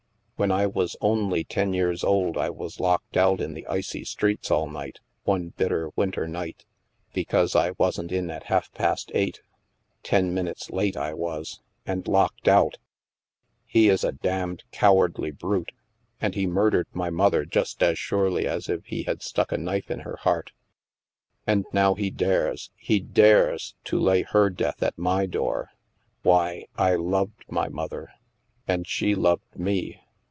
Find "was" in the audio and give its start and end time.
0.65-0.95, 2.49-2.79, 11.13-11.59